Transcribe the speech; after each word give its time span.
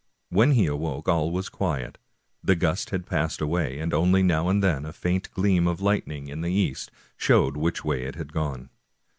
When 0.31 0.53
he 0.53 0.67
woke 0.67 1.07
all 1.07 1.29
was 1.29 1.47
quiet. 1.47 1.99
The 2.43 2.55
gust 2.55 2.89
had 2.89 3.05
passed 3.05 3.39
away, 3.39 3.77
and 3.77 3.93
only 3.93 4.23
now 4.23 4.49
and 4.49 4.63
then 4.63 4.83
a 4.83 4.93
faint 4.93 5.29
gleam 5.29 5.67
of 5.67 5.79
lightning 5.79 6.27
in 6.27 6.41
the 6.41 6.51
east 6.51 6.89
showed 7.17 7.55
which 7.55 7.85
way 7.85 8.05
it 8.05 8.15
had 8.15 8.33
gone. 8.33 8.71